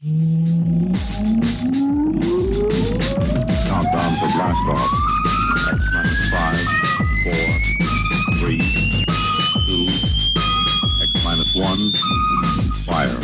[0.00, 0.20] Countdown
[4.14, 4.90] to blast off.
[5.72, 6.66] X minus five,
[7.24, 7.46] four,
[8.38, 8.62] three,
[9.66, 9.86] two,
[11.02, 11.92] X minus one,
[12.86, 13.18] fire.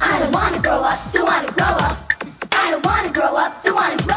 [0.00, 2.12] I don't wanna grow up, don't wanna grow up.
[2.52, 4.09] I don't wanna grow up, don't wanna grow up.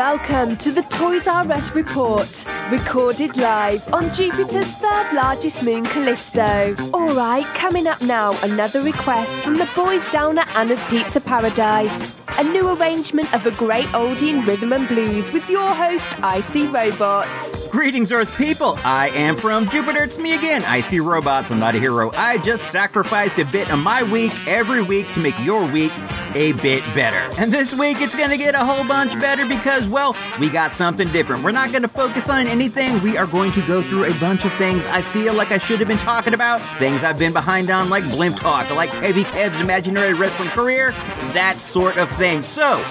[0.00, 6.74] Welcome to the Toys R Us report, recorded live on Jupiter's third largest moon, Callisto.
[6.94, 12.16] All right, coming up now, another request from the boys down at Anna's Pizza Paradise.
[12.38, 16.66] A new arrangement of a great oldie in rhythm and blues with your host, Icy
[16.68, 17.69] Robots.
[17.70, 18.76] Greetings, Earth people!
[18.84, 20.02] I am from Jupiter.
[20.02, 20.64] It's me again.
[20.64, 21.52] I see robots.
[21.52, 22.10] I'm not a hero.
[22.16, 25.92] I just sacrifice a bit of my week every week to make your week
[26.34, 27.40] a bit better.
[27.40, 31.08] And this week it's gonna get a whole bunch better because, well, we got something
[31.12, 31.44] different.
[31.44, 33.00] We're not gonna focus on anything.
[33.02, 35.78] We are going to go through a bunch of things I feel like I should
[35.78, 39.60] have been talking about, things I've been behind on, like Blimp Talk, like Heavy Kev's
[39.60, 40.90] imaginary wrestling career,
[41.34, 42.42] that sort of thing.
[42.42, 42.82] So,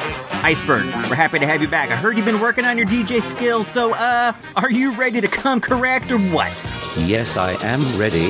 [0.41, 1.91] Iceberg, we're happy to have you back.
[1.91, 5.27] I heard you've been working on your DJ skills, so, uh, are you ready to
[5.27, 6.53] come correct or what?
[6.97, 8.29] Yes, I am ready.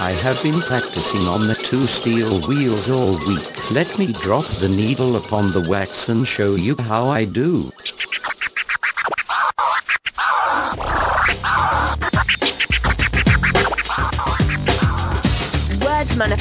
[0.00, 3.70] I have been practicing on the two steel wheels all week.
[3.70, 7.70] Let me drop the needle upon the wax and show you how I do.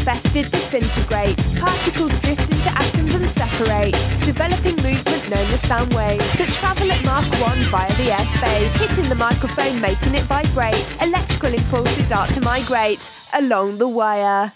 [0.05, 6.47] Manifested disintegrate, particles drift into atoms and separate, developing movement known as sound waves that
[6.49, 10.97] travel at Mach 1 via the airspace, hitting the microphone making it vibrate.
[11.01, 14.53] Electrical impulses start to migrate along the wire.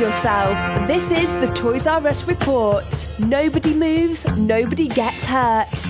[0.00, 0.88] Yourself.
[0.88, 3.06] This is the Toys R Us report.
[3.20, 5.86] Nobody moves, nobody gets hurt.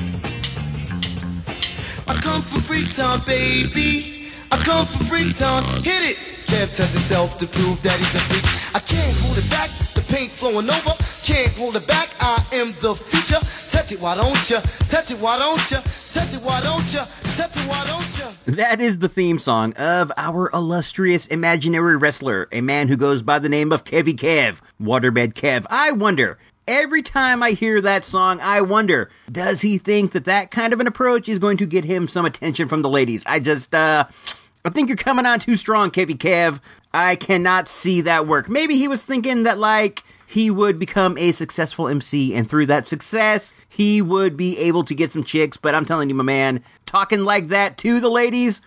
[2.34, 4.26] Come for free time, baby.
[4.50, 5.62] I come for free time.
[5.84, 6.16] Hit it.
[6.50, 8.42] Kev touch himself to prove that he's a freak.
[8.74, 9.70] I can't hold it back.
[9.94, 10.98] The paint flowing over.
[11.22, 12.10] Can't hold it back.
[12.18, 13.38] I am the future.
[13.70, 14.58] Touch it, why don't ya?
[14.88, 15.78] Touch it, why don't ya?
[16.12, 17.04] Touch it, why don't ya?
[17.36, 18.26] Touch it, why don't ya?
[18.46, 23.38] That is the theme song of our illustrious imaginary wrestler, a man who goes by
[23.38, 25.66] the name of Kevy Kev, Waterbed Kev.
[25.70, 30.50] I wonder, every time I hear that song, I wonder, does he think that that
[30.50, 33.22] kind of an approach is going to get him some attention from the ladies?
[33.26, 34.06] I just, uh,
[34.64, 36.60] I think you're coming on too strong, Kevy Kev.
[36.92, 38.48] I cannot see that work.
[38.48, 42.88] Maybe he was thinking that, like, he would become a successful MC, and through that
[42.88, 45.56] success, he would be able to get some chicks.
[45.56, 48.60] But I'm telling you, my man, talking like that to the ladies,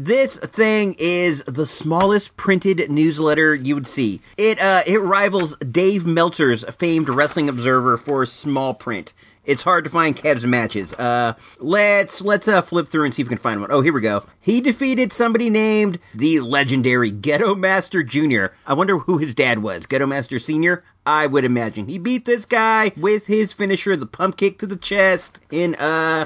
[0.00, 4.20] This thing is the smallest printed newsletter you would see.
[4.36, 9.12] It uh, it rivals Dave Meltzer's famed Wrestling Observer for small print.
[9.44, 10.94] It's hard to find Kev's matches.
[10.94, 13.72] Uh, let's let's uh, flip through and see if we can find one.
[13.72, 14.24] Oh, here we go.
[14.40, 18.54] He defeated somebody named the legendary Ghetto Master Jr.
[18.68, 19.86] I wonder who his dad was.
[19.86, 20.84] Ghetto Master Senior.
[21.04, 24.76] I would imagine he beat this guy with his finisher, the pump kick to the
[24.76, 26.24] chest, in uh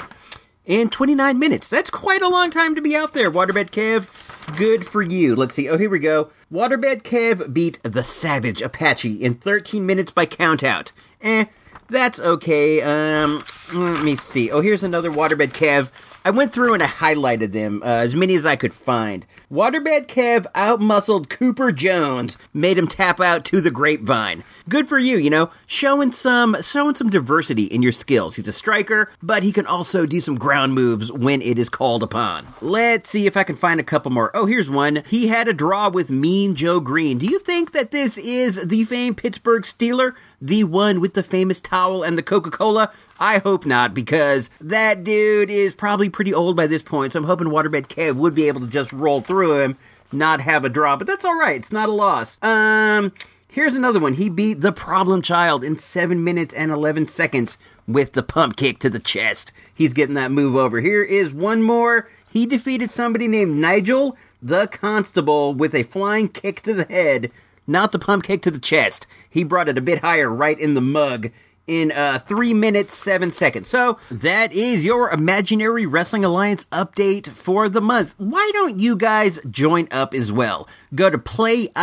[0.65, 1.69] in 29 minutes.
[1.69, 4.57] That's quite a long time to be out there, Waterbed Kev.
[4.57, 5.35] Good for you.
[5.35, 5.69] Let's see.
[5.69, 6.31] Oh, here we go.
[6.53, 10.93] Waterbed Kev beat the Savage Apache in 13 minutes by countout.
[11.21, 11.47] Eh,
[11.89, 12.81] that's okay.
[12.83, 13.45] Um,
[13.75, 14.51] let me see.
[14.51, 15.91] Oh, here's another Waterbed Kev.
[16.25, 19.27] I went through and I highlighted them, uh, as many as I could find.
[19.51, 24.45] Waterbed Kev outmuscled Cooper Jones, made him tap out to the grapevine.
[24.69, 28.37] Good for you, you know, showing some showing some diversity in your skills.
[28.37, 32.05] He's a striker, but he can also do some ground moves when it is called
[32.05, 32.47] upon.
[32.61, 34.31] Let's see if I can find a couple more.
[34.33, 35.03] Oh, here's one.
[35.09, 37.19] He had a draw with Mean Joe Greene.
[37.19, 40.15] Do you think that this is the famed Pittsburgh Steeler?
[40.43, 42.91] The one with the famous towel and the Coca Cola?
[43.21, 47.27] I hope not, because that dude is probably pretty old by this point, so I'm
[47.27, 49.77] hoping Waterbed Kev would be able to just roll through him,
[50.11, 52.39] not have a draw, but that's alright, it's not a loss.
[52.43, 53.13] Um,
[53.49, 54.15] here's another one.
[54.15, 57.57] He beat the Problem Child in 7 minutes and 11 seconds
[57.87, 59.53] with the pump kick to the chest.
[59.73, 60.81] He's getting that move over.
[60.81, 62.09] Here is one more.
[62.33, 67.31] He defeated somebody named Nigel the Constable with a flying kick to the head,
[67.65, 69.07] not the pump kick to the chest.
[69.33, 71.31] He brought it a bit higher right in the mug
[71.67, 73.69] in uh, 3 minutes 7 seconds.
[73.69, 78.15] So that is your Imaginary Wrestling Alliance update for the month.
[78.19, 80.69] Why don't you guys join up as well?
[80.95, 81.75] Go to playiwa.com,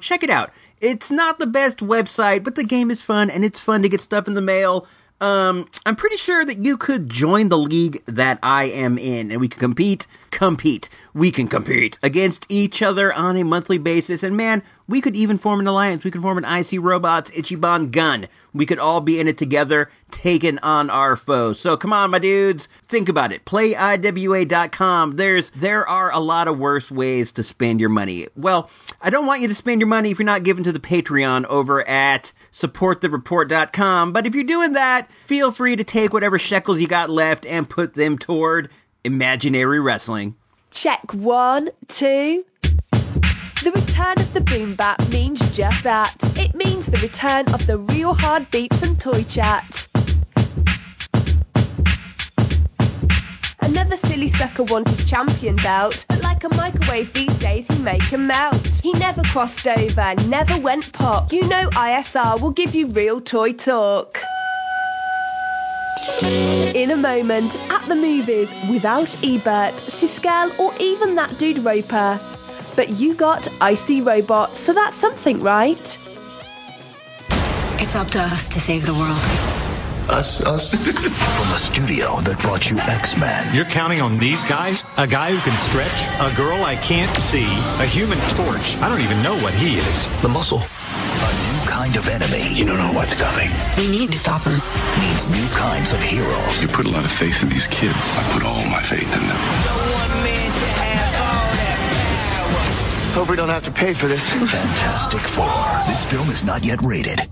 [0.00, 0.50] check it out.
[0.80, 4.00] It's not the best website, but the game is fun and it's fun to get
[4.02, 4.86] stuff in the mail.
[5.20, 9.40] Um, I'm pretty sure that you could join the league that I am in and
[9.40, 10.90] we could compete, compete.
[11.14, 14.22] We can compete against each other on a monthly basis.
[14.22, 16.04] And man, we could even form an alliance.
[16.04, 18.28] We could form an IC Robots Ichiban gun.
[18.52, 21.58] We could all be in it together, taking on our foes.
[21.58, 22.68] So come on, my dudes.
[22.86, 23.46] Think about it.
[23.46, 25.16] PlayIWA.com.
[25.16, 28.28] There's, there are a lot of worse ways to spend your money.
[28.36, 30.78] Well, I don't want you to spend your money if you're not giving to the
[30.78, 34.12] Patreon over at supportthereport.com.
[34.12, 37.70] But if you're doing that, feel free to take whatever shekels you got left and
[37.70, 38.68] put them toward
[39.06, 40.34] imaginary wrestling.
[40.72, 42.44] Check one, two.
[43.62, 46.16] The return of the boom bap means just that.
[46.36, 49.88] It means the return of the real hard beats and toy chat.
[53.60, 58.12] Another silly sucker wants his champion belt, but like a microwave these days, he make
[58.12, 58.66] 'em melt.
[58.82, 61.32] He never crossed over, never went pop.
[61.32, 64.20] You know ISR will give you real toy talk.
[66.74, 72.20] In a moment, at the movies, without Ebert, Siskel, or even that dude Roper.
[72.76, 75.98] But you got Icy Robot, so that's something, right?
[77.80, 79.56] It's up to us to save the world.
[80.08, 80.74] Us, us.
[80.74, 83.54] From the studio that brought you X-Men.
[83.54, 84.84] You're counting on these guys?
[84.98, 86.06] A guy who can stretch?
[86.20, 87.46] A girl I can't see?
[87.82, 88.76] A human torch?
[88.78, 90.22] I don't even know what he is.
[90.22, 90.62] The muscle.
[91.86, 92.52] A new kind of enemy.
[92.52, 93.48] You don't know what's coming.
[93.78, 94.54] We need to stop him.
[95.00, 96.60] Needs new kinds of heroes.
[96.60, 97.94] You put a lot of faith in these kids.
[97.94, 99.36] I put all my faith in them.
[103.14, 104.28] Hope we don't have to pay for this.
[104.28, 105.46] Fantastic Four.
[105.86, 107.28] This film is not yet rated.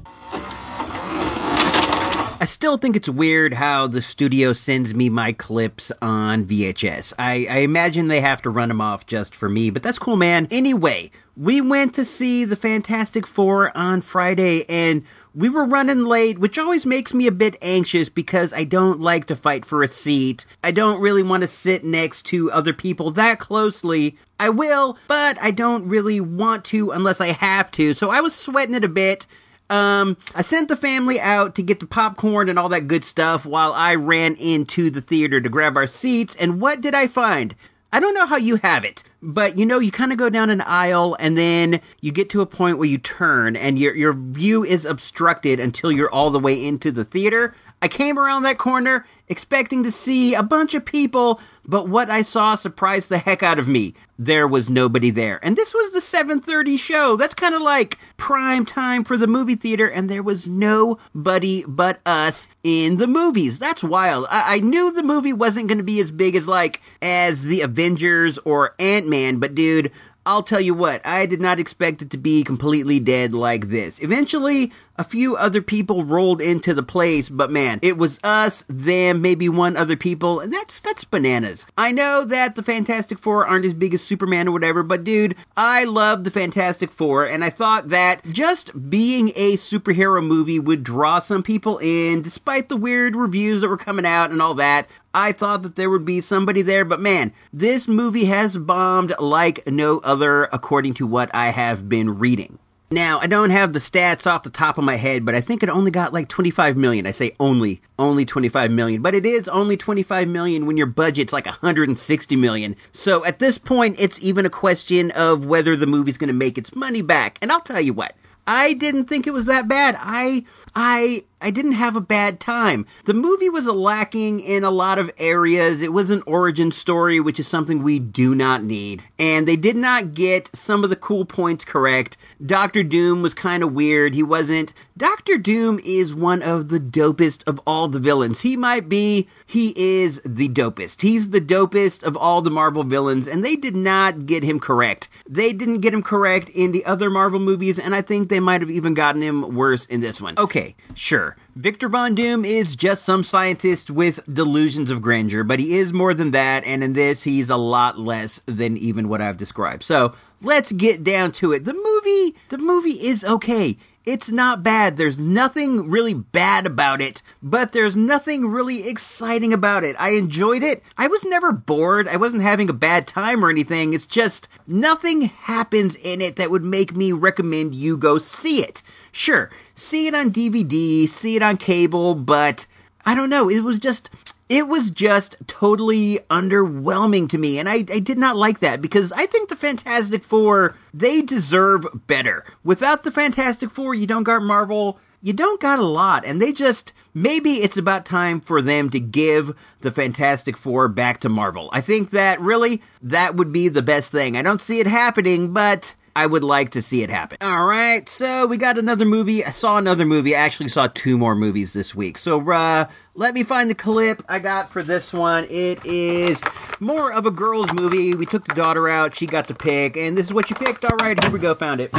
[2.44, 7.14] I still think it's weird how the studio sends me my clips on VHS.
[7.18, 10.16] I, I imagine they have to run them off just for me, but that's cool,
[10.16, 10.46] man.
[10.50, 16.38] Anyway, we went to see the Fantastic Four on Friday and we were running late,
[16.38, 19.88] which always makes me a bit anxious because I don't like to fight for a
[19.88, 20.44] seat.
[20.62, 24.18] I don't really want to sit next to other people that closely.
[24.38, 27.94] I will, but I don't really want to unless I have to.
[27.94, 29.26] So I was sweating it a bit.
[29.71, 33.47] Um, I sent the family out to get the popcorn and all that good stuff
[33.47, 36.37] while I ran into the theater to grab our seats.
[36.37, 37.54] And what did I find?
[37.94, 40.50] I don't know how you have it, but you know, you kind of go down
[40.50, 44.12] an aisle and then you get to a point where you turn and your, your
[44.12, 47.54] view is obstructed until you're all the way into the theater.
[47.84, 52.22] I came around that corner expecting to see a bunch of people, but what I
[52.22, 53.92] saw surprised the heck out of me.
[54.18, 55.38] There was nobody there.
[55.42, 57.16] And this was the 7:30 show.
[57.16, 62.00] That's kind of like prime time for the movie theater and there was nobody but
[62.06, 63.58] us in the movies.
[63.58, 64.28] That's wild.
[64.30, 67.60] I, I knew the movie wasn't going to be as big as like as the
[67.60, 69.92] Avengers or Ant-Man, but dude,
[70.26, 74.00] I'll tell you what, I did not expect it to be completely dead like this.
[74.00, 79.20] Eventually, a few other people rolled into the place, but man, it was us, them,
[79.20, 81.66] maybe one other people, and that's that's bananas.
[81.76, 85.34] I know that the Fantastic Four aren't as big as Superman or whatever, but dude,
[85.56, 90.84] I love the Fantastic Four, and I thought that just being a superhero movie would
[90.84, 94.86] draw some people in, despite the weird reviews that were coming out and all that.
[95.12, 99.64] I thought that there would be somebody there, but man, this movie has bombed like
[99.66, 102.58] no other, according to what I have been reading.
[102.94, 105.64] Now, I don't have the stats off the top of my head, but I think
[105.64, 107.08] it only got like 25 million.
[107.08, 111.32] I say only, only 25 million, but it is only 25 million when your budget's
[111.32, 112.76] like 160 million.
[112.92, 116.56] So at this point, it's even a question of whether the movie's going to make
[116.56, 117.36] its money back.
[117.42, 118.14] And I'll tell you what,
[118.46, 119.96] I didn't think it was that bad.
[119.98, 120.44] I
[120.76, 122.86] I I didn't have a bad time.
[123.04, 125.82] The movie was lacking in a lot of areas.
[125.82, 129.04] It was an origin story, which is something we do not need.
[129.18, 132.16] And they did not get some of the cool points correct.
[132.44, 134.14] Doctor Doom was kind of weird.
[134.14, 134.72] He wasn't.
[134.96, 138.40] Doctor Doom is one of the dopest of all the villains.
[138.40, 141.02] He might be, he is the dopest.
[141.02, 145.10] He's the dopest of all the Marvel villains, and they did not get him correct.
[145.28, 148.62] They didn't get him correct in the other Marvel movies, and I think they might
[148.62, 150.38] have even gotten him worse in this one.
[150.38, 151.33] Okay, sure.
[151.56, 156.12] Victor Von Doom is just some scientist with delusions of grandeur, but he is more
[156.12, 159.84] than that, and in this, he's a lot less than even what I've described.
[159.84, 161.64] So, let's get down to it.
[161.64, 163.76] The movie, the movie is okay.
[164.04, 164.98] It's not bad.
[164.98, 169.96] There's nothing really bad about it, but there's nothing really exciting about it.
[169.98, 170.82] I enjoyed it.
[170.98, 172.06] I was never bored.
[172.06, 173.94] I wasn't having a bad time or anything.
[173.94, 178.82] It's just nothing happens in it that would make me recommend you go see it.
[179.10, 182.66] Sure, see it on DVD, see it on cable, but
[183.07, 183.50] I don't know.
[183.50, 184.11] It was just
[184.49, 189.11] it was just totally underwhelming to me and I, I did not like that because
[189.12, 192.45] i think the fantastic four they deserve better.
[192.62, 196.52] Without the fantastic four you don't got marvel you don't got a lot and they
[196.52, 201.71] just maybe it's about time for them to give the fantastic four back to marvel.
[201.73, 204.37] I think that really that would be the best thing.
[204.37, 207.38] I don't see it happening but I would like to see it happen.
[207.40, 209.44] All right, so we got another movie.
[209.44, 210.37] I saw another movie.
[210.37, 212.18] I actually saw two more movies this week.
[212.18, 215.44] So, uh, let me find the clip I got for this one.
[215.50, 216.40] It is
[216.78, 218.14] more of a girls' movie.
[218.14, 219.16] We took the daughter out.
[219.16, 220.85] She got to pick, and this is what she picked.
[220.85, 221.54] All right, here we go.
[221.54, 221.92] Found it.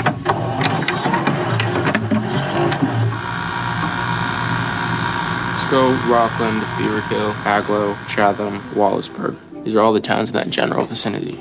[5.66, 9.36] Cisco, Rockland, Beaverkill, Agloe, Chatham, Wallaceburg.
[9.64, 11.40] These are all the towns in that general vicinity.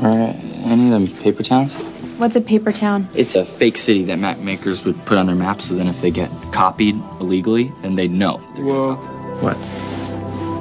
[0.00, 0.41] Are any of
[0.92, 1.74] them paper towns?
[2.18, 3.08] What's a paper town?
[3.14, 6.00] It's a fake city that map makers would put on their maps so then if
[6.00, 8.36] they get copied illegally, then they'd know.
[8.56, 8.96] Whoa.
[9.40, 9.56] What?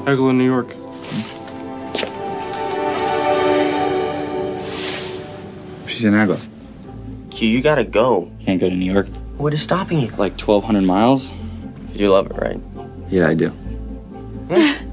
[0.08, 0.72] Agloe, New York.
[5.88, 6.42] She's in Agloe.
[7.30, 8.32] Q, you gotta go.
[8.40, 9.08] Can't go to New York.
[9.38, 10.08] What is stopping you?
[10.10, 11.32] Like 1,200 miles?
[11.94, 12.60] You love it, right?
[13.10, 13.52] Yeah, I do.
[14.50, 14.78] Yeah.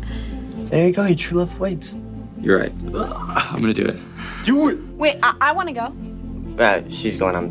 [0.69, 1.07] There you go.
[1.07, 1.97] Your true love waits.
[2.43, 2.73] You're right.
[2.93, 3.99] I'm gonna do it.
[4.49, 4.79] Do it.
[4.97, 5.93] Wait, I, I want to go.
[6.59, 7.37] Uh, she's going.
[7.37, 7.45] I'm.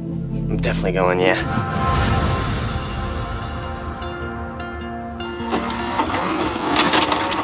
[0.50, 1.20] I'm definitely going.
[1.20, 1.36] Yeah.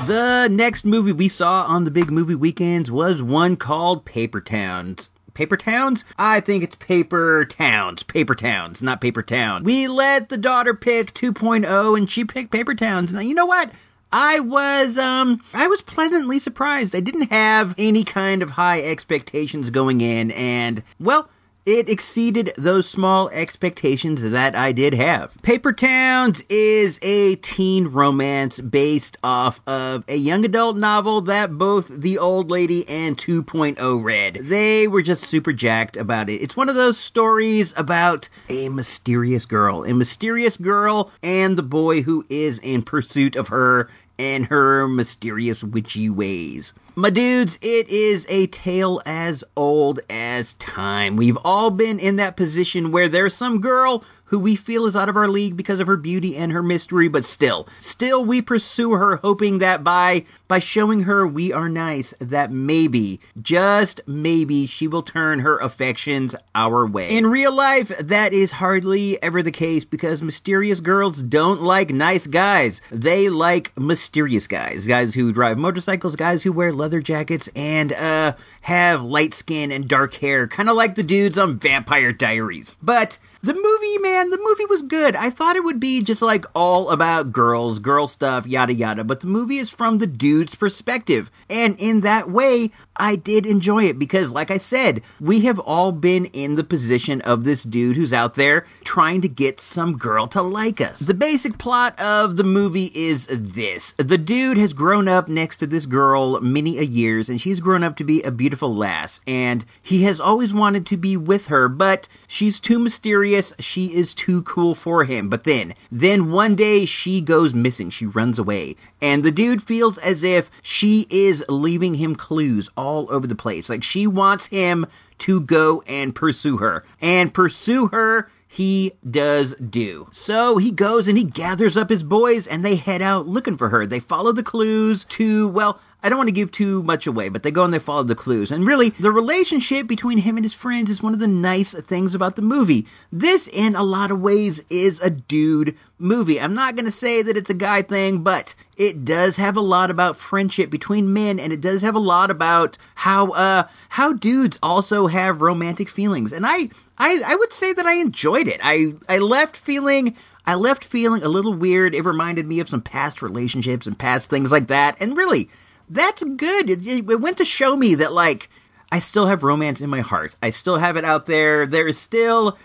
[0.07, 5.12] The next movie we saw on the big movie weekends was one called Paper Towns.
[5.36, 6.03] Paper Towns?
[6.17, 8.01] I think it's Paper Towns.
[8.01, 9.63] Paper Towns, not Paper Town.
[9.63, 13.13] We let the daughter pick 2.0 and she picked Paper Towns.
[13.13, 13.69] Now, you know what?
[14.13, 16.96] I was um I was pleasantly surprised.
[16.96, 21.29] I didn't have any kind of high expectations going in and well,
[21.65, 25.41] it exceeded those small expectations that I did have.
[25.43, 31.88] Paper Towns is a teen romance based off of a young adult novel that both
[31.88, 34.39] the old lady and 2.0 read.
[34.41, 36.41] They were just super jacked about it.
[36.41, 42.01] It's one of those stories about a mysterious girl, a mysterious girl and the boy
[42.01, 46.74] who is in pursuit of her and her mysterious witchy ways.
[46.96, 51.15] My dudes, it is a tale as old as time.
[51.15, 54.03] We've all been in that position where there's some girl
[54.34, 57.08] who we feel is out of our league because of her beauty and her mystery,
[57.08, 62.16] but still, still we pursue her hoping that by by showing her we are nice,
[62.18, 67.16] that maybe, just maybe she will turn her affections our way.
[67.16, 72.25] In real life, that is hardly ever the case because mysterious girls don't like nice
[72.25, 72.82] guys.
[72.90, 74.88] They like mysterious guys.
[74.88, 79.88] Guys who drive motorcycles, guys who wear leather jackets and uh have light skin and
[79.88, 82.74] dark hair, kind of like the dudes on Vampire Diaries.
[82.82, 85.17] But The movie, man, the movie was good.
[85.17, 89.19] I thought it would be just like all about girls, girl stuff, yada yada, but
[89.19, 91.29] the movie is from the dude's perspective.
[91.50, 95.91] And in that way, I did enjoy it because, like I said, we have all
[95.91, 100.25] been in the position of this dude who's out there trying to get some girl
[100.27, 101.00] to like us.
[101.00, 105.67] The basic plot of the movie is this the dude has grown up next to
[105.67, 109.65] this girl many a years, and she's grown up to be a beautiful lass, and
[109.81, 114.44] he has always wanted to be with her, but she's too mysterious, she is too
[114.44, 115.30] cool for him.
[115.30, 119.98] But then, then one day she goes missing, she runs away, and the dude feels
[119.98, 123.70] as if she is leaving him clues all over the place.
[123.70, 124.86] Like she wants him
[125.20, 126.84] to go and pursue her.
[127.02, 130.08] And pursue her he does do.
[130.12, 133.70] So he goes and he gathers up his boys and they head out looking for
[133.70, 133.88] her.
[133.88, 137.43] They follow the clues to, well, I don't want to give too much away, but
[137.43, 138.51] they go and they follow the clues.
[138.51, 142.13] And really, the relationship between him and his friends is one of the nice things
[142.13, 142.86] about the movie.
[143.12, 146.41] This, in a lot of ways, is a dude movie.
[146.41, 149.62] I'm not going to say that it's a guy thing, but it does have a
[149.62, 154.12] lot about friendship between men, and it does have a lot about how uh how
[154.13, 156.33] dudes also have romantic feelings.
[156.33, 158.60] And I I, I would say that I enjoyed it.
[158.62, 161.95] I I left feeling I left feeling a little weird.
[161.95, 164.98] It reminded me of some past relationships and past things like that.
[165.00, 165.50] And really,
[165.90, 166.70] that's good.
[166.70, 168.50] It, it went to show me that like
[168.92, 170.36] I still have romance in my heart.
[170.42, 171.66] I still have it out there.
[171.66, 172.58] There is still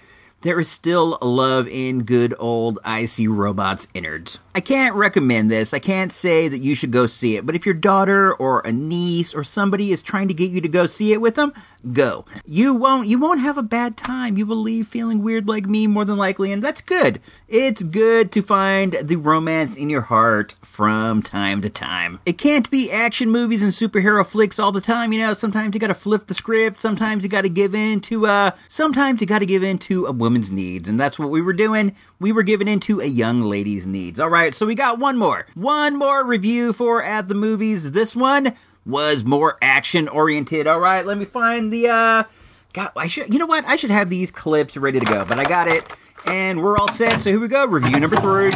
[0.43, 4.39] there is still love in good old I See Robots innards.
[4.59, 5.73] I can't recommend this.
[5.73, 8.73] I can't say that you should go see it, but if your daughter or a
[8.73, 11.53] niece or somebody is trying to get you to go see it with them,
[11.93, 12.25] go.
[12.45, 14.37] You won't you won't have a bad time.
[14.37, 17.21] You will leave feeling weird like me more than likely, and that's good.
[17.47, 22.19] It's good to find the romance in your heart from time to time.
[22.27, 25.35] It can't be action movies and superhero flicks all the time, you know.
[25.35, 29.29] Sometimes you gotta flip the script, sometimes you gotta give in to uh sometimes you
[29.29, 31.95] gotta give in to a woman's needs, and that's what we were doing.
[32.21, 34.19] We were given into a young lady's needs.
[34.19, 35.47] Alright, so we got one more.
[35.55, 37.93] One more review for at the movies.
[37.93, 40.67] This one was more action oriented.
[40.67, 42.25] All right, let me find the uh
[42.73, 43.65] God, I should you know what?
[43.67, 45.93] I should have these clips ready to go, but I got it
[46.27, 47.23] and we're all set.
[47.23, 47.67] So here we go.
[47.67, 48.51] Review number 3.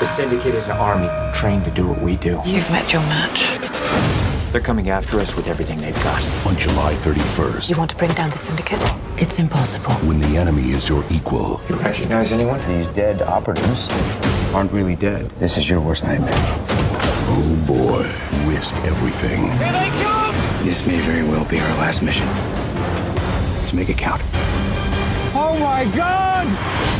[0.00, 2.42] The Syndicate is an army trained to do what we do.
[2.44, 4.19] You've met your match.
[4.52, 6.20] They're coming after us with everything they've got.
[6.46, 8.80] On July 31st, You want to bring down the Syndicate?
[9.16, 9.92] It's impossible.
[10.08, 12.58] when the enemy is your equal, You recognize anyone?
[12.66, 13.88] These dead operatives
[14.52, 15.30] aren't really dead.
[15.38, 16.32] This is your worst nightmare.
[16.34, 18.02] oh boy,
[18.50, 19.42] risk everything.
[19.58, 20.34] Here they come!
[20.66, 22.26] This may very well be our last mission.
[23.58, 24.20] Let's make it count.
[25.32, 26.46] Oh my god!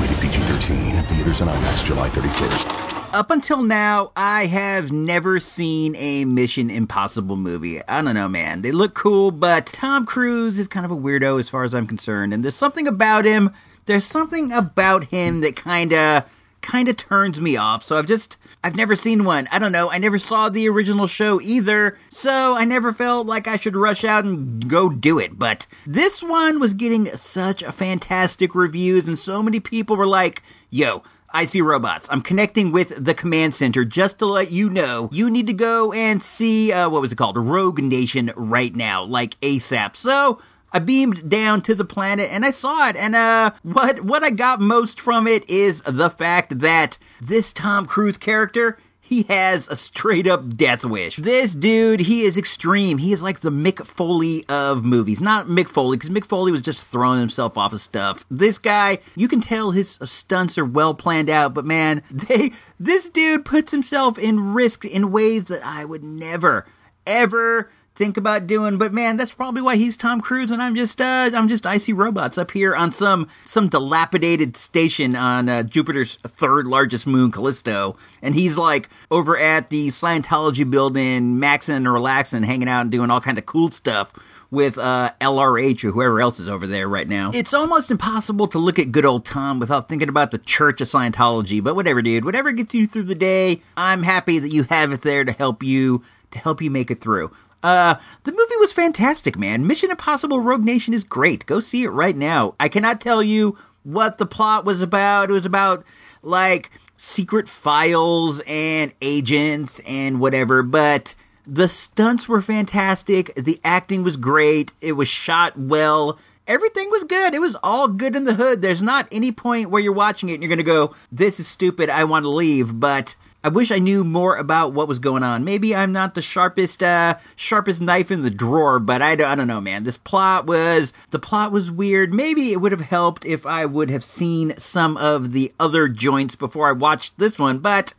[0.01, 1.03] Rated PG-13.
[1.03, 2.89] Theaters and IMAX July 31st.
[3.12, 7.85] Up until now, I have never seen a Mission Impossible movie.
[7.88, 8.62] I don't know, man.
[8.62, 11.88] They look cool, but Tom Cruise is kind of a weirdo as far as I'm
[11.88, 13.51] concerned, and there's something about him.
[13.87, 16.31] There's something about him that kind of
[16.62, 17.83] kind of turns me off.
[17.83, 19.49] So I've just I've never seen one.
[19.51, 19.90] I don't know.
[19.90, 21.99] I never saw the original show either.
[22.11, 25.37] So I never felt like I should rush out and go do it.
[25.37, 30.42] But this one was getting such a fantastic reviews and so many people were like,
[30.68, 32.09] "Yo, I see robots.
[32.11, 35.93] I'm connecting with the command center just to let you know you need to go
[35.93, 39.97] and see uh, what was it called, Rogue Nation right now, like ASAP.
[39.97, 40.40] So
[40.73, 42.97] I beamed down to the planet and I saw it.
[42.97, 47.87] And uh, what what I got most from it is the fact that this Tom
[47.87, 48.79] Cruise character.
[49.11, 51.16] He has a straight up death wish.
[51.16, 52.99] This dude, he is extreme.
[52.99, 55.20] He is like the Mick Foley of movies.
[55.20, 58.25] Not Mick Foley, because Mick Foley was just throwing himself off of stuff.
[58.31, 63.09] This guy, you can tell his stunts are well planned out, but man, they this
[63.09, 66.64] dude puts himself in risk in ways that I would never,
[67.05, 68.79] ever think about doing.
[68.79, 71.92] But man, that's probably why he's Tom Cruise, and I'm just uh, I'm just icy
[71.92, 77.96] robots up here on some some dilapidated station on uh, Jupiter's third largest moon, Callisto,
[78.22, 83.11] and he's like over at the Scientology building, maxing and relaxing, hanging out and doing
[83.11, 84.12] all kind of cool stuff.
[84.53, 87.31] With uh, LRH or whoever else is over there right now.
[87.33, 90.88] It's almost impossible to look at good old Tom without thinking about the Church of
[90.88, 92.24] Scientology, but whatever, dude.
[92.24, 95.62] Whatever gets you through the day, I'm happy that you have it there to help
[95.62, 97.31] you to help you make it through.
[97.62, 99.66] Uh, the movie was fantastic, man.
[99.66, 101.46] Mission Impossible Rogue Nation is great.
[101.46, 102.55] Go see it right now.
[102.59, 105.31] I cannot tell you what the plot was about.
[105.31, 105.85] It was about,
[106.23, 111.14] like, secret files and agents and whatever, but
[111.46, 113.35] the stunts were fantastic.
[113.35, 114.73] The acting was great.
[114.81, 116.18] It was shot well.
[116.46, 117.35] Everything was good.
[117.35, 118.61] It was all good in the hood.
[118.61, 121.46] There's not any point where you're watching it and you're going to go, this is
[121.46, 121.88] stupid.
[121.88, 122.79] I want to leave.
[122.79, 125.44] But I wish I knew more about what was going on.
[125.44, 129.35] Maybe I'm not the sharpest, uh, sharpest knife in the drawer, but I don't, I
[129.35, 129.85] don't know, man.
[129.85, 132.12] This plot was, the plot was weird.
[132.12, 136.35] Maybe it would have helped if I would have seen some of the other joints
[136.35, 137.94] before I watched this one, but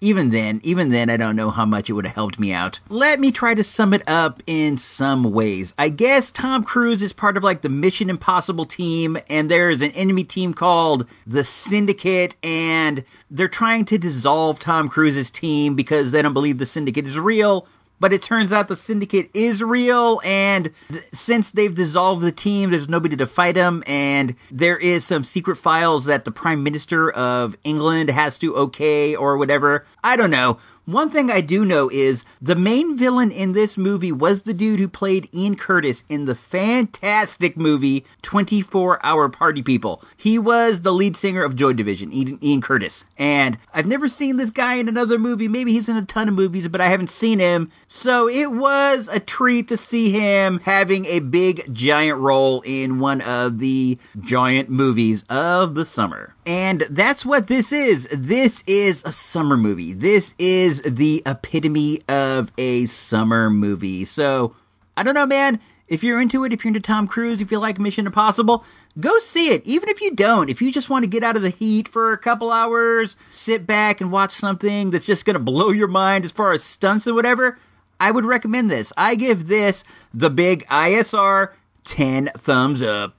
[0.00, 2.80] even then, even then, I don't know how much it would have helped me out.
[2.88, 5.74] Let me try to sum it up in some ways.
[5.76, 9.90] I guess Tom Cruise is part of like the Mission Impossible team, and there's an
[9.92, 16.22] enemy team called the Syndicate, and they're trying to dissolve Tom Cruise's team because they
[16.22, 17.66] don't believe the Syndicate is real.
[18.00, 22.70] But it turns out the syndicate is real, and th- since they've dissolved the team,
[22.70, 27.10] there's nobody to fight them, and there is some secret files that the Prime Minister
[27.10, 29.84] of England has to okay or whatever.
[30.04, 30.58] I don't know.
[30.88, 34.80] One thing I do know is the main villain in this movie was the dude
[34.80, 40.02] who played Ian Curtis in the fantastic movie 24 Hour Party People.
[40.16, 43.04] He was the lead singer of Joy Division, Ian, Curtis.
[43.18, 45.46] And I've never seen this guy in another movie.
[45.46, 47.70] Maybe he's in a ton of movies, but I haven't seen him.
[47.86, 53.20] So it was a treat to see him having a big giant role in one
[53.20, 56.34] of the giant movies of the summer.
[56.46, 58.08] And that's what this is.
[58.10, 59.92] This is a summer movie.
[59.92, 64.04] This is the epitome of a summer movie.
[64.04, 64.54] So,
[64.96, 65.60] I don't know, man.
[65.88, 68.64] If you're into it, if you're into Tom Cruise, if you like Mission Impossible,
[69.00, 69.66] go see it.
[69.66, 72.12] Even if you don't, if you just want to get out of the heat for
[72.12, 76.26] a couple hours, sit back and watch something that's just going to blow your mind
[76.26, 77.58] as far as stunts and whatever,
[77.98, 78.92] I would recommend this.
[78.96, 81.52] I give this the big ISR
[81.84, 83.14] 10 thumbs up.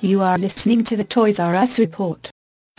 [0.00, 2.30] You are listening to the Toys R Us report.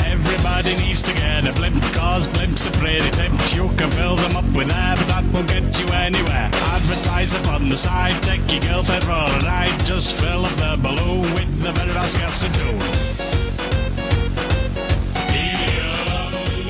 [0.05, 3.37] Everybody needs to get a blimp, cause blimps are pretty pimp.
[3.53, 6.49] You can fill them up with air, but that won't get you anywhere.
[6.53, 9.77] Advertise up on the side, take your girlfriend for a ride.
[9.85, 12.79] Just fill up the balloon with the very last gas and two.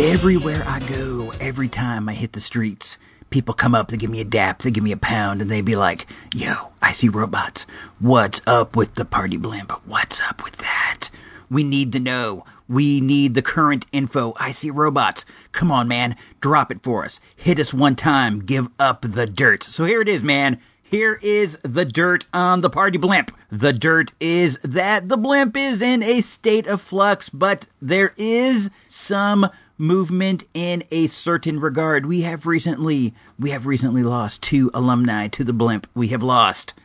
[0.04, 2.98] Everywhere I go, every time I hit the streets,
[3.30, 5.62] people come up, they give me a dap, they give me a pound, and they
[5.62, 7.66] be like, Yo, I see robots.
[8.00, 9.72] What's up with the party blimp?
[9.86, 11.10] What's up with that?
[11.50, 12.46] We need to know.
[12.68, 14.34] We need the current info.
[14.40, 15.26] I see robots.
[15.52, 16.16] Come on, man.
[16.40, 17.20] Drop it for us.
[17.36, 18.46] Hit us one time.
[18.46, 19.64] Give up the dirt.
[19.64, 20.60] So here it is, man.
[20.84, 23.32] Here is the dirt on the party blimp.
[23.52, 28.70] The dirt is that the blimp is in a state of flux, but there is
[28.88, 32.06] some movement in a certain regard.
[32.06, 35.88] We have recently we have recently lost two alumni to the blimp.
[35.96, 36.76] We have lost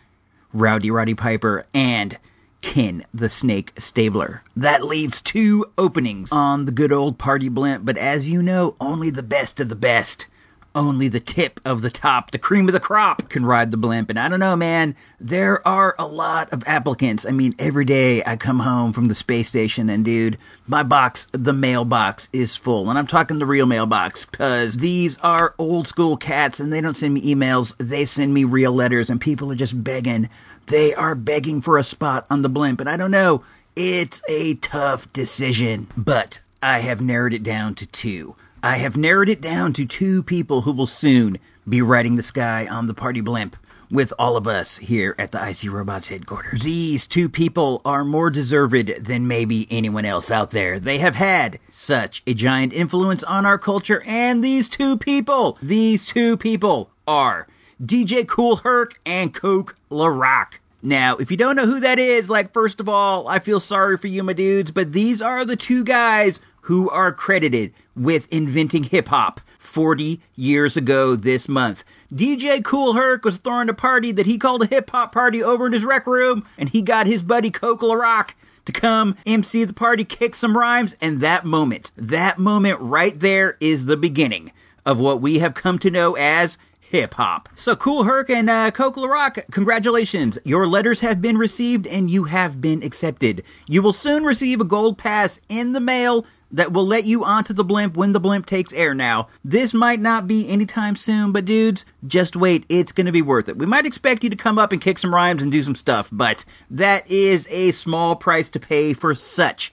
[0.54, 2.16] Rowdy Roddy Piper and
[2.62, 4.42] Ken the Snake Stabler.
[4.56, 9.10] That leaves two openings on the good old party blimp, but as you know, only
[9.10, 10.26] the best of the best
[10.74, 14.10] only the tip of the top, the cream of the crop, can ride the blimp.
[14.10, 17.24] And I don't know, man, there are a lot of applicants.
[17.26, 21.26] I mean, every day I come home from the space station and, dude, my box,
[21.32, 22.90] the mailbox is full.
[22.90, 26.96] And I'm talking the real mailbox because these are old school cats and they don't
[26.96, 30.28] send me emails, they send me real letters, and people are just begging.
[30.66, 32.80] They are begging for a spot on the blimp.
[32.80, 33.44] And I don't know,
[33.76, 38.36] it's a tough decision, but I have narrowed it down to two.
[38.64, 41.36] I have narrowed it down to two people who will soon
[41.68, 43.56] be riding the sky on the party blimp
[43.90, 46.62] with all of us here at the IC Robots headquarters.
[46.62, 50.80] These two people are more deserved than maybe anyone else out there.
[50.80, 56.06] They have had such a giant influence on our culture, and these two people, these
[56.06, 57.46] two people are
[57.82, 60.60] DJ Kool Herc and Coke La Rock.
[60.86, 63.96] Now, if you don't know who that is, like, first of all, I feel sorry
[63.96, 68.84] for you, my dudes, but these are the two guys who are credited with inventing
[68.84, 71.84] hip hop 40 years ago this month.
[72.12, 75.66] DJ Kool Herc was throwing a party that he called a hip hop party over
[75.66, 78.34] in his rec room, and he got his buddy Coke Rock
[78.66, 83.56] to come MC the party, kick some rhymes, and that moment, that moment right there
[83.58, 84.52] is the beginning
[84.84, 86.58] of what we have come to know as
[86.94, 87.48] hip hop.
[87.56, 90.38] So, Kool Herc and uh, Coke Rock, congratulations.
[90.44, 93.42] Your letters have been received and you have been accepted.
[93.66, 97.52] You will soon receive a gold pass in the mail that will let you onto
[97.52, 99.26] the blimp when the blimp takes air now.
[99.44, 102.64] This might not be anytime soon, but dudes, just wait.
[102.68, 103.58] It's going to be worth it.
[103.58, 106.08] We might expect you to come up and kick some rhymes and do some stuff,
[106.12, 109.72] but that is a small price to pay for such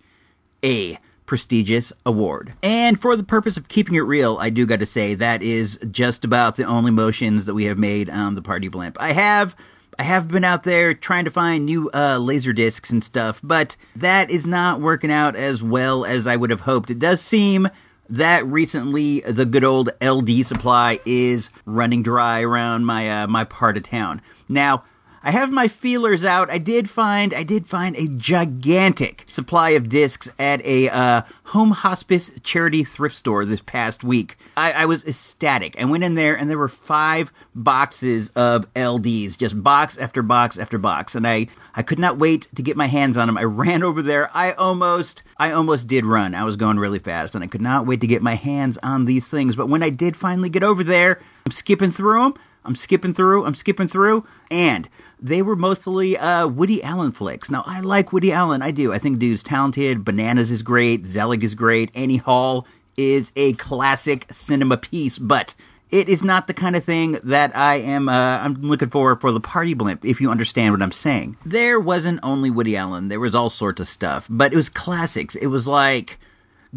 [0.63, 0.97] a
[1.31, 2.51] prestigious award.
[2.61, 5.79] And for the purpose of keeping it real, I do got to say that is
[5.89, 8.97] just about the only motions that we have made on the party blimp.
[8.99, 9.55] I have
[9.97, 13.77] I have been out there trying to find new uh, laser discs and stuff, but
[13.95, 16.91] that is not working out as well as I would have hoped.
[16.91, 17.69] It does seem
[18.09, 23.77] that recently the good old LD supply is running dry around my uh, my part
[23.77, 24.21] of town.
[24.49, 24.83] Now,
[25.23, 26.49] I have my feelers out.
[26.49, 31.71] I did find I did find a gigantic supply of discs at a uh, home
[31.71, 34.35] hospice charity thrift store this past week.
[34.57, 35.79] I, I was ecstatic.
[35.79, 40.57] I went in there and there were five boxes of LDs, just box after box
[40.57, 43.37] after box, and I I could not wait to get my hands on them.
[43.37, 44.35] I ran over there.
[44.35, 46.33] I almost I almost did run.
[46.33, 49.05] I was going really fast, and I could not wait to get my hands on
[49.05, 49.55] these things.
[49.55, 52.33] But when I did finally get over there, I'm skipping through them.
[52.63, 53.45] I'm skipping through.
[53.45, 54.87] I'm skipping through, and
[55.21, 57.51] they were mostly uh, Woody Allen flicks.
[57.51, 58.61] Now, I like Woody Allen.
[58.61, 58.91] I do.
[58.91, 60.03] I think dude's talented.
[60.03, 61.05] Bananas is great.
[61.05, 61.91] Zelig is great.
[61.95, 62.65] Annie Hall
[62.97, 65.53] is a classic cinema piece, but
[65.91, 68.09] it is not the kind of thing that I am.
[68.09, 70.03] Uh, I'm looking for for the party blimp.
[70.03, 73.09] If you understand what I'm saying, there wasn't only Woody Allen.
[73.09, 75.35] There was all sorts of stuff, but it was classics.
[75.35, 76.19] It was like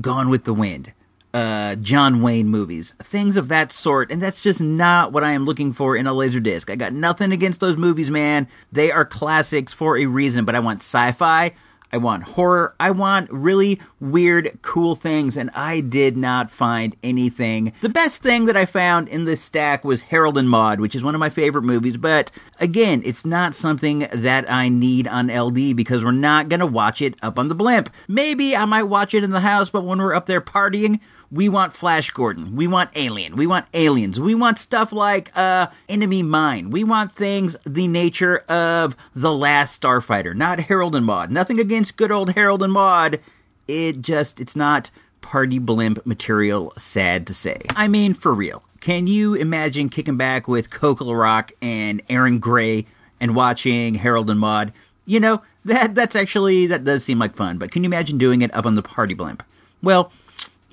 [0.00, 0.92] Gone with the Wind
[1.34, 5.44] uh, John Wayne movies, things of that sort, and that's just not what I am
[5.44, 6.70] looking for in a Laserdisc.
[6.70, 8.46] I got nothing against those movies, man.
[8.70, 11.52] They are classics for a reason, but I want sci fi,
[11.92, 17.72] I want horror, I want really weird, cool things, and I did not find anything.
[17.80, 21.02] The best thing that I found in this stack was Harold and Maude, which is
[21.02, 25.74] one of my favorite movies, but again, it's not something that I need on LD
[25.74, 27.90] because we're not gonna watch it up on the blimp.
[28.06, 31.48] Maybe I might watch it in the house, but when we're up there partying, we
[31.48, 32.56] want Flash Gordon.
[32.56, 33.36] We want Alien.
[33.36, 34.20] We want aliens.
[34.20, 36.70] We want stuff like uh, Enemy Mine.
[36.70, 41.30] We want things the nature of The Last Starfighter, not Harold and Maude.
[41.30, 43.20] Nothing against good old Harold and Maude.
[43.66, 47.62] It just, it's not party blimp material, sad to say.
[47.70, 48.62] I mean, for real.
[48.80, 52.86] Can you imagine kicking back with Coco Rock and Erin Gray
[53.18, 54.72] and watching Harold and Maude?
[55.06, 58.42] You know, that that's actually, that does seem like fun, but can you imagine doing
[58.42, 59.42] it up on the party blimp?
[59.82, 60.12] Well,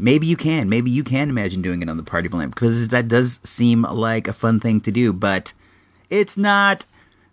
[0.01, 0.67] maybe you can.
[0.67, 4.27] Maybe you can imagine doing it on the party blimp because that does seem like
[4.27, 5.53] a fun thing to do, but
[6.09, 6.85] it's not.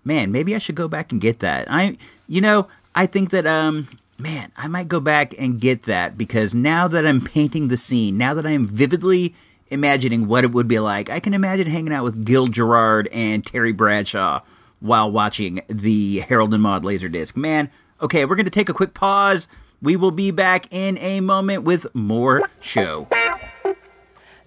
[0.04, 1.66] Man, maybe I should go back and get that.
[1.70, 6.16] I, you know, I think that um, man, I might go back and get that
[6.18, 9.34] because now that I'm painting the scene, now that I am vividly
[9.68, 13.44] imagining what it would be like, I can imagine hanging out with Gil Gerard and
[13.44, 14.40] Terry Bradshaw
[14.80, 17.36] while watching the Harold and Maude Laserdisc.
[17.36, 19.48] Man, okay, we're going to take a quick pause.
[19.80, 23.06] We will be back in a moment with more show.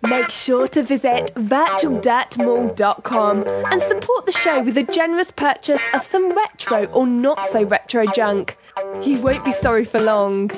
[0.04, 6.36] Make sure to visit virtualdirtmall.com and support the show with a generous purchase of some
[6.36, 8.58] retro or not so retro junk.
[9.04, 10.52] You won't be sorry for long.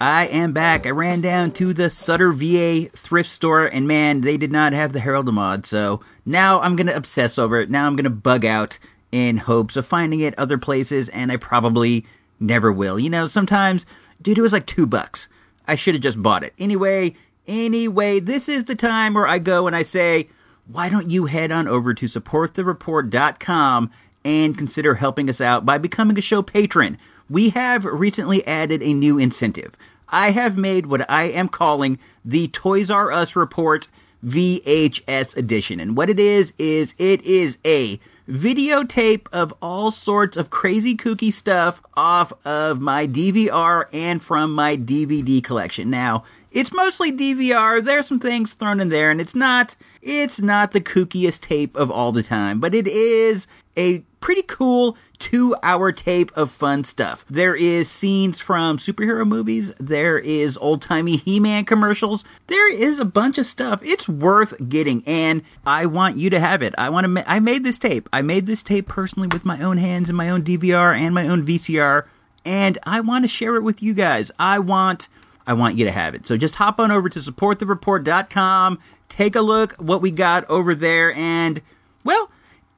[0.00, 0.86] I am back.
[0.86, 4.92] I ran down to the Sutter VA thrift store, and man, they did not have
[4.92, 5.66] the Harold and Maude.
[5.66, 7.70] So now I'm gonna obsess over it.
[7.70, 8.80] Now I'm gonna bug out
[9.12, 12.04] in hopes of finding it other places, and I probably
[12.42, 12.98] never will.
[12.98, 13.86] You know, sometimes,
[14.20, 15.28] dude, it was like two bucks.
[15.66, 16.52] I should have just bought it.
[16.58, 17.14] Anyway,
[17.46, 20.28] anyway, this is the time where I go and I say,
[20.66, 23.90] why don't you head on over to supportthereport.com
[24.24, 26.98] and consider helping us out by becoming a show patron?
[27.30, 29.76] We have recently added a new incentive.
[30.08, 33.88] I have made what I am calling the Toys R Us Report
[34.24, 35.80] VHS edition.
[35.80, 37.98] And what it is, is it is a
[38.28, 44.76] videotape of all sorts of crazy kooky stuff off of my DVR and from my
[44.76, 45.90] DVD collection.
[45.90, 47.82] Now, it's mostly DVR.
[47.82, 51.90] There's some things thrown in there and it's not it's not the kookiest tape of
[51.90, 57.24] all the time, but it is a pretty cool two hour tape of fun stuff.
[57.28, 62.98] There is scenes from superhero movies, there is old timey He Man commercials, there is
[62.98, 63.80] a bunch of stuff.
[63.82, 66.74] It's worth getting, and I want you to have it.
[66.78, 67.08] I want to.
[67.08, 68.08] Ma- I made this tape.
[68.12, 71.28] I made this tape personally with my own hands and my own DVR and my
[71.28, 72.06] own VCR,
[72.44, 74.30] and I want to share it with you guys.
[74.38, 75.08] I want.
[75.46, 76.26] I want you to have it.
[76.26, 78.78] So just hop on over to supportthereport.com,
[79.08, 81.60] take a look what we got over there, and
[82.04, 82.30] well,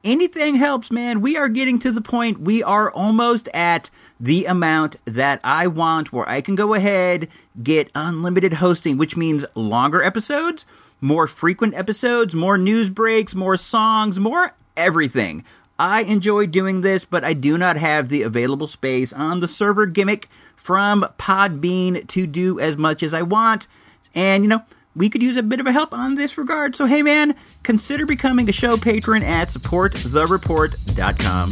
[0.03, 1.21] anything helps, man.
[1.21, 6.13] We are getting to the point we are almost at the amount that I want
[6.13, 7.27] where I can go ahead,
[7.61, 10.65] get unlimited hosting, which means longer episodes,
[11.01, 15.43] more frequent episodes, more news breaks, more songs, more everything.
[15.77, 19.85] I enjoy doing this, but I do not have the available space on the server
[19.85, 23.67] gimmick from Podbean to do as much as I want.
[24.13, 24.63] And, you know,
[24.95, 26.75] we could use a bit of a help on this regard.
[26.75, 31.49] So, hey man, consider becoming a show patron at supportthereport.com.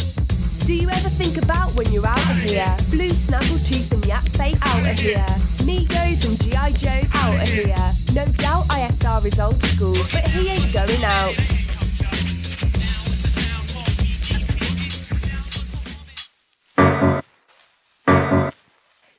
[0.65, 2.73] Do you ever think about when you're out of here?
[2.89, 5.25] Blue Snaggletooth and Yak Face out of here.
[5.67, 6.71] Migos and G.I.
[6.71, 7.93] Joe out of here.
[8.13, 11.35] No doubt ISR is old school, but he ain't going out.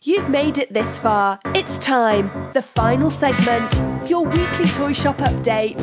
[0.07, 2.31] You've made it this far, it's time.
[2.53, 3.73] The final segment,
[4.07, 5.81] your weekly toy shop update.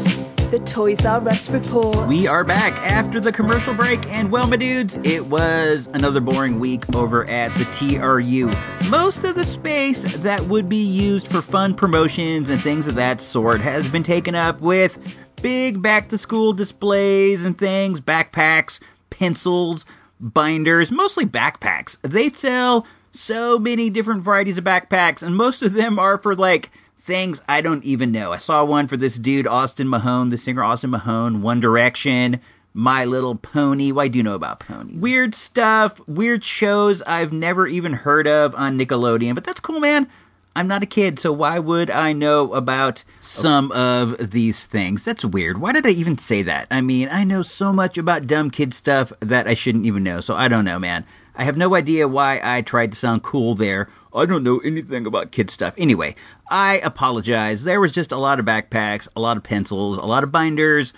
[0.52, 2.08] The Toys R Us report.
[2.08, 6.60] We are back after the commercial break, and well, my dudes, it was another boring
[6.60, 8.52] week over at the TRU.
[8.92, 13.22] Most of the space that would be used for fun promotions and things of that
[13.22, 18.80] sort has been taken up with big back to school displays and things, backpacks,
[19.10, 19.84] pencils,
[20.20, 21.98] binders, mostly backpacks.
[22.04, 26.72] They sell so many different varieties of backpacks, and most of them are for like
[27.00, 28.32] things I don't even know.
[28.32, 32.40] I saw one for this dude, Austin Mahone, the singer Austin Mahone, One Direction,
[32.74, 33.92] My Little Pony.
[33.92, 34.98] Well, do you know about ponies.
[34.98, 40.08] Weird stuff, weird shows I've never even heard of on Nickelodeon, but that's cool, man.
[40.54, 45.06] I'm not a kid, so why would I know about some of these things?
[45.06, 45.62] That's weird.
[45.62, 46.68] Why did I even say that?
[46.70, 50.20] I mean, I know so much about dumb kid stuff that I shouldn't even know,
[50.20, 51.06] so I don't know, man.
[51.36, 53.88] I have no idea why I tried to sound cool there.
[54.14, 55.74] I don't know anything about kid stuff.
[55.78, 56.16] Anyway,
[56.50, 57.64] I apologize.
[57.64, 60.94] There was just a lot of backpacks, a lot of pencils, a lot of binders,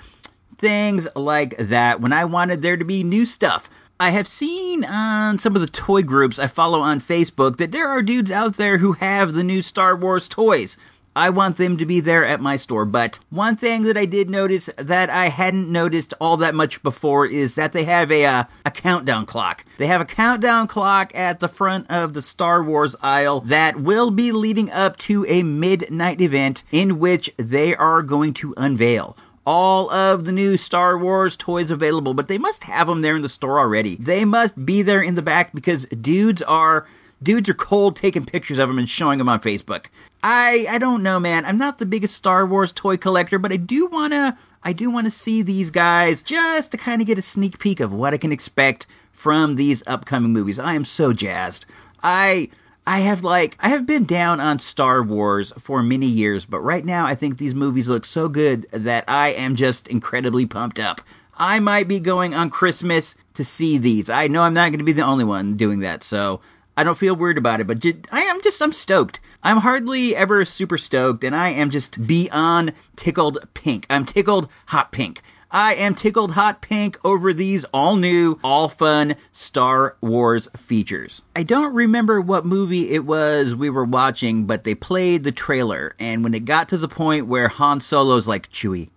[0.58, 3.70] things like that when I wanted there to be new stuff.
[4.00, 7.88] I have seen on some of the toy groups I follow on Facebook that there
[7.88, 10.78] are dudes out there who have the new Star Wars toys.
[11.16, 12.86] I want them to be there at my store.
[12.86, 17.26] But one thing that I did notice that I hadn't noticed all that much before
[17.26, 19.64] is that they have a uh, a countdown clock.
[19.78, 24.12] They have a countdown clock at the front of the Star Wars aisle that will
[24.12, 29.92] be leading up to a midnight event in which they are going to unveil all
[29.92, 33.30] of the new Star Wars toys available, but they must have them there in the
[33.30, 33.96] store already.
[33.98, 36.88] They must be there in the back because dudes are
[37.22, 39.86] dudes are cold taking pictures of them and showing them on Facebook.
[40.24, 41.46] I I don't know, man.
[41.46, 44.90] I'm not the biggest Star Wars toy collector, but I do want to I do
[44.90, 48.14] want to see these guys just to kind of get a sneak peek of what
[48.14, 50.58] I can expect from these upcoming movies.
[50.58, 51.66] I am so jazzed.
[52.02, 52.50] I
[52.88, 56.86] I have like I have been down on Star Wars for many years, but right
[56.86, 61.02] now I think these movies look so good that I am just incredibly pumped up.
[61.36, 64.10] I might be going on Christmas to see these.
[64.10, 66.40] I know I'm not going to be the only one doing that, so
[66.76, 69.20] I don't feel weird about it, but I am just I'm stoked.
[69.44, 73.86] I'm hardly ever super stoked, and I am just beyond tickled pink.
[73.90, 75.22] I'm tickled hot pink.
[75.52, 81.22] I am tickled hot pink over these all new, all fun Star Wars features.
[81.36, 85.94] I don't remember what movie it was we were watching, but they played the trailer,
[86.00, 88.90] and when it got to the point where Han Solo's like, Chewie,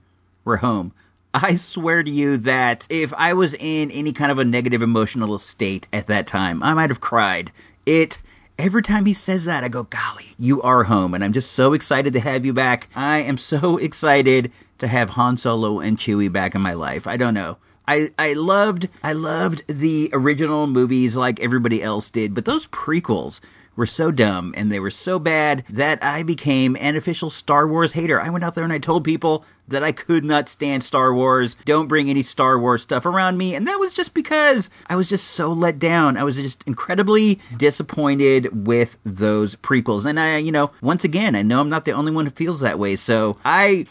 [0.47, 0.95] we're home.
[1.42, 5.37] I swear to you that if I was in any kind of a negative emotional
[5.38, 7.53] state at that time, I might have cried.
[7.85, 8.18] It
[8.59, 11.12] every time he says that, I go, golly, you are home.
[11.12, 12.88] And I'm just so excited to have you back.
[12.96, 17.07] I am so excited to have Han Solo and Chewie back in my life.
[17.07, 17.59] I don't know.
[17.87, 23.40] I, I loved I loved the original movies like everybody else did, but those prequels
[23.77, 27.93] were so dumb and they were so bad that I became an official Star Wars
[27.93, 28.21] hater.
[28.21, 31.57] I went out there and I told people that I could not stand Star Wars.
[31.65, 33.55] Don't bring any Star Wars stuff around me.
[33.55, 36.17] And that was just because I was just so let down.
[36.17, 40.07] I was just incredibly disappointed with those prequels.
[40.07, 42.61] And I, you know, once again, I know I'm not the only one who feels
[42.61, 42.97] that way.
[42.97, 43.87] So I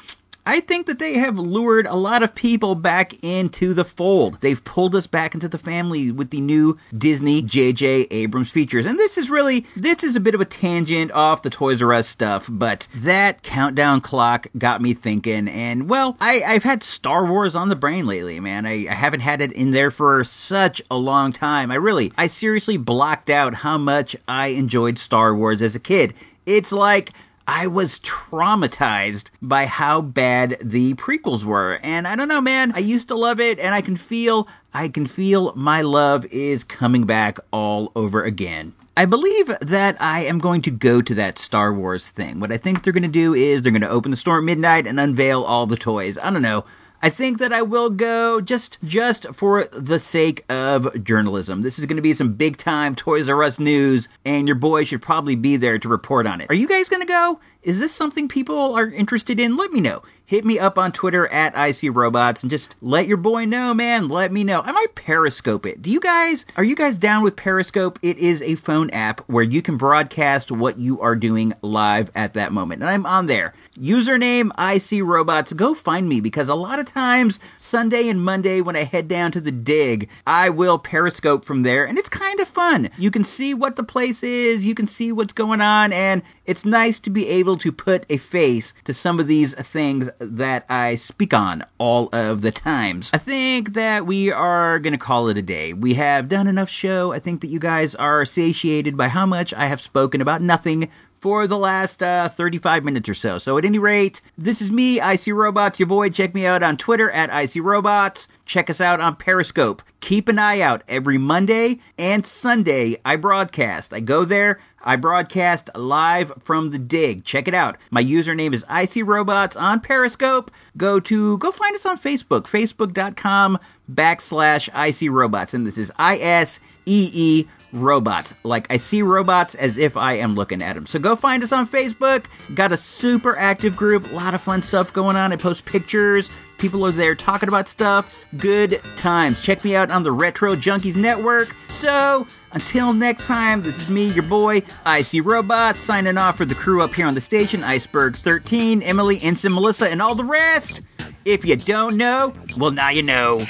[0.46, 4.40] I think that they have lured a lot of people back into the fold.
[4.42, 8.08] They've pulled us back into the family with the new Disney J.J.
[8.12, 8.86] Abrams features.
[8.86, 11.94] And this is really, this is a bit of a tangent off the Toys R
[11.94, 15.48] Us stuff, but that countdown clock got me thinking.
[15.48, 18.68] And well, I, I've had Star Wars on the brain lately, man.
[18.68, 21.72] I, I haven't had it in there for such a long time.
[21.72, 26.14] I really, I seriously blocked out how much I enjoyed Star Wars as a kid.
[26.46, 27.12] It's like
[27.48, 31.80] I was traumatized by how bad the prequels were.
[31.84, 34.90] And I don't know, man, I used to love it and I can feel I
[34.90, 38.74] can feel my love is coming back all over again.
[38.98, 42.40] I believe that I am going to go to that Star Wars thing.
[42.40, 44.44] What I think they're going to do is they're going to open the store at
[44.44, 46.18] midnight and unveil all the toys.
[46.18, 46.66] I don't know.
[47.06, 51.62] I think that I will go just just for the sake of journalism.
[51.62, 54.86] This is going to be some big time Toys R Us news, and your boy
[54.86, 56.50] should probably be there to report on it.
[56.50, 57.40] Are you guys going to go?
[57.66, 59.58] Is this something people are interested in?
[59.58, 60.04] Let me know.
[60.28, 64.08] Hit me up on Twitter at ISeeRobots and just let your boy know, man.
[64.08, 64.62] Let me know.
[64.62, 65.84] I might Periscope it.
[65.84, 68.00] Do you guys, are you guys down with Periscope?
[68.02, 72.34] It is a phone app where you can broadcast what you are doing live at
[72.34, 72.82] that moment.
[72.82, 73.54] And I'm on there.
[73.78, 75.56] Username ISeeRobots.
[75.56, 79.32] Go find me because a lot of times, Sunday and Monday, when I head down
[79.34, 82.90] to the dig, I will Periscope from there and it's kind of fun.
[82.98, 86.66] You can see what the place is, you can see what's going on, and it's
[86.66, 90.96] nice to be able to put a face to some of these things that I
[90.96, 93.10] speak on all of the times.
[93.14, 95.74] I think that we are going to call it a day.
[95.74, 97.12] We have done enough show.
[97.12, 100.90] I think that you guys are satiated by how much I have spoken about nothing
[101.26, 103.40] for the last uh, 35 minutes or so.
[103.40, 106.10] So, at any rate, this is me, I See Robots, your boy.
[106.10, 108.28] Check me out on Twitter at I See Robots.
[108.46, 109.82] Check us out on Periscope.
[110.02, 112.98] Keep an eye out every Monday and Sunday.
[113.04, 113.92] I broadcast.
[113.92, 114.60] I go there.
[114.86, 117.26] I broadcast live from the dig.
[117.26, 117.78] Check it out.
[117.90, 120.52] My username is I See Robots on Periscope.
[120.78, 123.58] Go to go find us on Facebook, facebook.com
[123.92, 125.56] backslash I See Robots.
[125.56, 128.34] And this is I S E E robots.
[128.44, 130.86] Like I see robots as if I am looking at them.
[130.86, 132.26] So go find us on Facebook.
[132.54, 135.34] Got a super active group, a lot of fun stuff going on.
[135.34, 136.38] I post pictures.
[136.58, 138.26] People are there talking about stuff.
[138.38, 139.42] Good times.
[139.42, 141.56] Check me out on the Retro Junkies Network.
[141.68, 146.46] So, until next time, this is me, your boy, I See Robots, signing off for
[146.46, 150.24] the crew up here on the station Iceberg 13, Emily, Ensign, Melissa, and all the
[150.24, 150.82] rest.
[151.26, 153.42] If you don't know, well, now you know.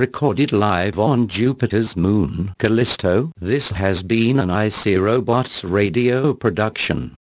[0.00, 3.32] Recorded live on Jupiter's moon, Callisto.
[3.38, 7.14] This has been an I See Robots radio production.